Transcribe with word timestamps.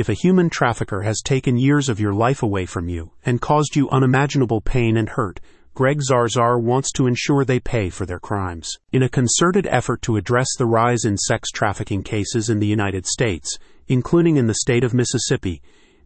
If 0.00 0.08
a 0.08 0.14
human 0.14 0.48
trafficker 0.48 1.02
has 1.02 1.20
taken 1.20 1.58
years 1.58 1.90
of 1.90 2.00
your 2.00 2.14
life 2.14 2.42
away 2.42 2.64
from 2.64 2.88
you 2.88 3.10
and 3.22 3.38
caused 3.38 3.76
you 3.76 3.90
unimaginable 3.90 4.62
pain 4.62 4.96
and 4.96 5.10
hurt, 5.10 5.40
Greg 5.74 6.00
Zarzaur 6.00 6.58
wants 6.58 6.90
to 6.92 7.06
ensure 7.06 7.44
they 7.44 7.60
pay 7.60 7.90
for 7.90 8.06
their 8.06 8.18
crimes. 8.18 8.78
In 8.92 9.02
a 9.02 9.10
concerted 9.10 9.66
effort 9.66 10.00
to 10.00 10.16
address 10.16 10.56
the 10.56 10.64
rise 10.64 11.04
in 11.04 11.18
sex 11.18 11.50
trafficking 11.50 12.02
cases 12.02 12.48
in 12.48 12.60
the 12.60 12.66
United 12.66 13.04
States, 13.04 13.58
including 13.88 14.38
in 14.38 14.46
the 14.46 14.54
state 14.54 14.84
of 14.84 14.94
Mississippi, 14.94 15.60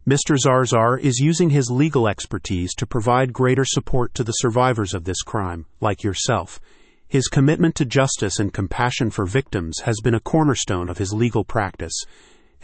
Mr. 0.05 0.35
Zarzaur 0.37 0.99
is 0.99 1.19
using 1.19 1.51
his 1.51 1.71
legal 1.71 2.09
expertise 2.09 2.73
to 2.73 2.85
provide 2.85 3.31
greater 3.31 3.63
support 3.63 4.13
to 4.15 4.25
the 4.25 4.33
survivors 4.33 4.93
of 4.93 5.05
this 5.05 5.21
crime, 5.21 5.67
like 5.79 6.03
yourself. 6.03 6.59
His 7.07 7.29
commitment 7.29 7.75
to 7.75 7.85
justice 7.85 8.39
and 8.39 8.53
compassion 8.53 9.09
for 9.09 9.25
victims 9.25 9.79
has 9.85 10.01
been 10.03 10.15
a 10.15 10.19
cornerstone 10.19 10.89
of 10.89 10.97
his 10.97 11.13
legal 11.13 11.45
practice 11.45 12.03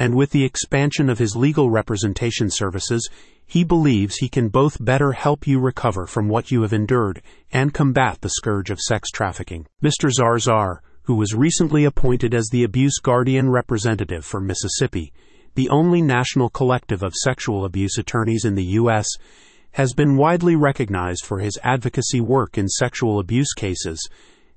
and 0.02 0.15
with 0.15 0.31
the 0.31 0.43
expansion 0.43 1.11
of 1.11 1.20
his 1.20 1.36
legal 1.36 1.70
representation 1.70 2.49
services, 2.49 3.07
he 3.45 3.63
believes 3.63 4.16
he 4.16 4.27
can 4.27 4.49
both 4.49 4.84
better 4.84 5.12
help 5.12 5.45
you 5.45 5.59
recover 5.59 6.08
from 6.08 6.27
what 6.27 6.49
you 6.49 6.63
have 6.63 6.73
endured 6.73 7.21
and 7.52 7.71
combat 7.71 8.20
the 8.22 8.30
scourge 8.30 8.72
of 8.72 8.80
sex 8.80 9.11
trafficking. 9.11 9.63
Mr. 9.84 10.09
Zarzaur, 10.09 10.80
who 11.03 11.13
was 11.13 11.35
recently 11.35 11.85
appointed 11.85 12.34
as 12.34 12.48
the 12.48 12.63
Abuse 12.63 12.98
Guardian 12.98 13.52
representative 13.52 14.25
for 14.25 14.41
Mississippi, 14.41 15.13
the 15.53 15.70
only 15.70 16.02
national 16.02 16.49
collective 16.49 17.03
of 17.03 17.13
sexual 17.13 17.63
abuse 17.63 17.99
attorneys 17.99 18.44
in 18.44 18.55
the 18.55 18.72
U.S., 18.81 19.05
has 19.73 19.94
been 19.94 20.17
widely 20.17 20.55
recognized 20.55 21.23
for 21.23 21.41
his 21.41 21.59
advocacy 21.61 22.20
work 22.20 22.58
in 22.58 22.67
sexual 22.67 23.20
abuse 23.20 23.53
cases, 23.53 24.09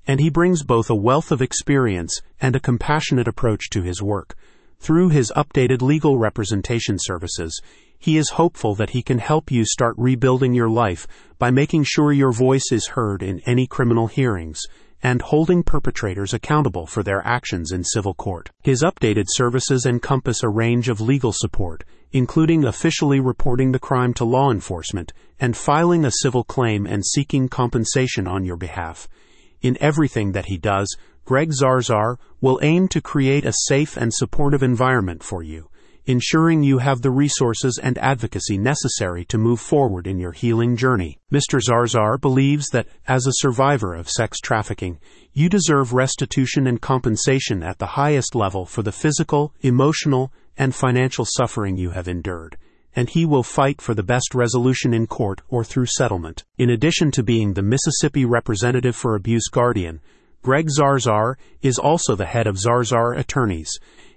and 0.06 0.20
he 0.20 0.30
brings 0.30 0.62
both 0.62 0.88
a 0.88 0.95
wealth 0.95 1.30
of 1.30 1.42
experience 1.42 2.23
and 2.40 2.56
a 2.56 2.60
compassionate 2.60 3.29
approach 3.29 3.68
to 3.68 3.82
his 3.82 4.01
work. 4.01 4.34
Through 4.78 5.10
his 5.10 5.33
updated 5.37 5.83
legal 5.83 6.19
representation 6.19 6.96
services, 6.98 7.60
he 7.98 8.19
is 8.19 8.30
hopeful 8.30 8.74
that 8.74 8.91
he 8.91 9.02
can 9.02 9.19
help 9.19 9.51
you 9.51 9.65
start 9.65 9.95
rebuilding 9.96 10.52
your 10.52 10.68
life 10.68 11.07
by 11.38 11.51
making 11.51 11.85
sure 11.85 12.12
your 12.12 12.32
voice 12.32 12.71
is 12.71 12.88
heard 12.88 13.23
in 13.23 13.40
any 13.46 13.66
criminal 13.66 14.09
hearings 14.09 14.60
and 15.02 15.21
holding 15.21 15.63
perpetrators 15.63 16.32
accountable 16.32 16.87
for 16.87 17.02
their 17.02 17.26
actions 17.26 17.73
in 17.73 17.85
civil 17.85 18.15
court. 18.15 18.51
His 18.63 18.82
updated 18.82 19.26
services 19.29 19.85
encompass 19.85 20.43
a 20.43 20.48
range 20.48 20.88
of 20.88 21.01
legal 21.01 21.32
support, 21.32 21.85
including 22.13 22.65
officially 22.65 23.20
reporting 23.20 23.73
the 23.73 23.79
crime 23.79 24.15
to 24.15 24.24
law 24.24 24.51
enforcement 24.51 25.13
and 25.38 25.57
filing 25.57 26.04
a 26.07 26.10
civil 26.10 26.43
claim 26.43 26.87
and 26.87 27.04
seeking 27.04 27.48
compensation 27.48 28.26
on 28.26 28.45
your 28.45 28.57
behalf. 28.57 29.09
In 29.65 29.79
everything 29.80 30.32
that 30.32 30.45
he 30.45 30.59
does, 30.59 30.95
Greg 31.24 31.51
Zarzaur 31.51 32.18
will 32.43 32.60
aim 32.60 32.87
to 32.88 33.01
create 33.01 33.46
a 33.46 33.54
safe 33.66 33.96
and 33.96 34.12
supportive 34.12 34.62
environment 34.62 35.23
for 35.23 35.43
you, 35.43 35.70
ensuring 36.04 36.62
you 36.62 36.76
have 36.80 37.01
the 37.01 37.10
resources 37.10 37.80
and 37.82 37.96
advocacy 37.96 38.59
necessary 38.59 39.24
to 39.24 39.38
move 39.38 39.59
forward 39.59 40.07
in 40.07 40.18
your 40.18 40.32
healing 40.32 40.76
journey. 40.76 41.18
Mr. 41.32 41.59
Zarzaur 41.66 42.20
believes 42.20 42.68
that, 42.73 42.88
as 43.09 43.26
a 43.26 43.40
survivor 43.40 43.95
of 43.95 44.10
sex 44.10 44.38
trafficking, 44.38 45.01
you 45.32 45.48
deserve 45.48 45.95
restitution 45.95 46.66
and 46.66 46.82
compensation 46.82 47.62
at 47.62 47.79
the 47.79 47.96
highest 47.96 48.35
level 48.35 48.66
for 48.66 48.82
the 48.82 48.92
physical, 48.92 49.54
emotional, 49.62 50.30
and 50.59 50.74
financial 50.74 51.24
suffering 51.26 51.79
you 51.79 51.88
have 51.88 52.07
endured 52.07 52.59
and 52.96 53.10
he 53.10 53.24
will 53.24 53.42
fight 53.42 53.80
for 53.80 53.95
the 53.95 54.02
best 54.02 54.34
resolution 54.34 54.95
in 54.95 55.06
court 55.06 55.40
or 55.48 55.64
through 55.64 55.87
settlement. 55.87 56.45
In 56.59 56.70
addition 56.70 57.10
to 57.12 57.23
being 57.23 57.54
the 57.54 57.62
Mississippi 57.62 58.24
representative 58.24 58.96
for 58.96 59.14
Abuse 59.14 59.48
Guardian, 59.48 60.01
Greg 60.42 60.68
Zarzaur 60.68 61.36
is 61.62 61.78
also 61.78 62.14
the 62.14 62.26
head 62.26 62.46
of 62.46 62.56
Zarzaur 62.56 63.18
Attorneys, 63.18 63.70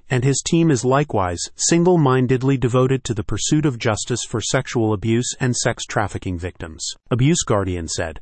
and 0.10 0.24
his 0.24 0.42
team 0.46 0.72
is 0.72 0.86
likewise 0.86 1.40
single 1.56 1.98
mindedly 1.98 2.58
devoted 2.58 3.04
to 3.04 3.14
the 3.14 3.24
pursuit 3.24 3.66
of 3.66 3.78
justice 3.78 4.24
for 4.28 4.42
sexual 4.42 4.94
abuse 4.94 5.34
and 5.40 5.56
sex 5.56 5.86
trafficking 5.86 6.38
victims. 6.38 6.86
Abuse 7.10 7.44
Guardian 7.46 7.88
said, 7.88 8.20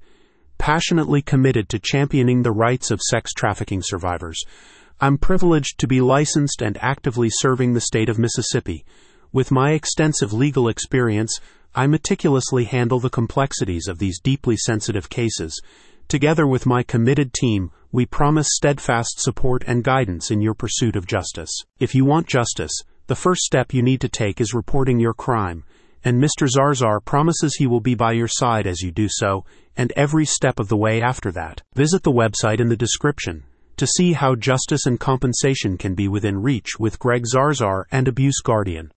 passionately 0.58 1.22
committed 1.22 1.70
to 1.70 1.80
championing 1.80 2.44
the 2.44 2.52
rights 2.52 2.92
of 2.92 3.02
sex 3.02 3.34
trafficking 3.34 3.82
survivors. 3.84 4.42
I'm 5.02 5.18
privileged 5.18 5.80
to 5.80 5.88
be 5.88 6.00
licensed 6.00 6.62
and 6.62 6.78
actively 6.82 7.30
serving 7.30 7.74
the 7.74 7.82
state 7.82 8.08
of 8.08 8.18
Mississippi. 8.18 8.86
With 9.36 9.52
my 9.52 9.72
extensive 9.72 10.32
legal 10.32 10.70
experience, 10.70 11.42
I 11.76 11.88
meticulously 11.88 12.64
handle 12.64 13.02
the 13.02 13.10
complexities 13.10 13.90
of 13.90 14.00
these 14.00 14.22
deeply 14.22 14.56
sensitive 14.56 15.10
cases. 15.10 15.62
Together 16.08 16.48
with 16.48 16.66
my 16.66 16.84
committed 16.84 17.34
team, 17.34 17.70
we 17.92 18.06
promise 18.06 18.48
steadfast 18.52 19.20
support 19.20 19.66
and 19.68 19.84
guidance 19.84 20.32
in 20.32 20.40
your 20.40 20.54
pursuit 20.54 20.96
of 20.96 21.06
justice. 21.06 21.52
If 21.82 21.94
you 21.94 22.06
want 22.06 22.28
justice, 22.28 22.72
the 23.08 23.16
first 23.16 23.42
step 23.42 23.74
you 23.74 23.82
need 23.82 24.00
to 24.00 24.08
take 24.08 24.40
is 24.40 24.54
reporting 24.54 25.02
your 25.02 25.14
crime, 25.14 25.66
and 26.02 26.24
Mr. 26.24 26.48
Zarzaur 26.48 27.04
promises 27.04 27.56
he 27.56 27.68
will 27.68 27.82
be 27.82 27.94
by 27.94 28.14
your 28.14 28.30
side 28.30 28.66
as 28.66 28.80
you 28.80 28.90
do 28.90 29.10
so, 29.10 29.44
and 29.76 29.92
every 29.98 30.24
step 30.24 30.62
of 30.62 30.70
the 30.70 30.78
way 30.78 31.02
after 31.02 31.30
that. 31.34 31.62
Visit 31.74 32.04
the 32.04 32.10
website 32.10 32.62
in 32.62 32.70
the 32.70 32.78
description 32.78 33.44
to 33.76 33.86
see 33.86 34.14
how 34.14 34.36
justice 34.36 34.86
and 34.86 34.98
compensation 34.98 35.78
can 35.78 35.94
be 35.94 36.08
within 36.08 36.42
reach 36.42 36.80
with 36.80 37.00
Greg 37.00 37.26
Zarzaur 37.26 37.84
and 37.92 38.08
Abuse 38.08 38.40
Guardian. 38.42 38.94